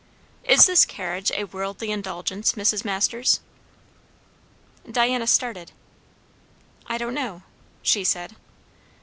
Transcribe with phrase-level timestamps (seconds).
[0.45, 2.83] "Is this carriage a 'worldly' indulgence, Mrs.
[2.83, 3.39] Masters?"
[4.91, 5.73] Diana started.
[6.87, 7.43] "I don't know,"
[7.83, 8.35] she said.